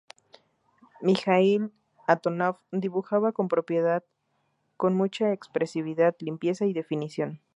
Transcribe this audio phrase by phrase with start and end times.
[1.03, 1.71] Mijaíl
[2.07, 4.03] Antónov dibujaba con propiedad,
[4.75, 7.39] con mucha expresividad, limpieza y definición.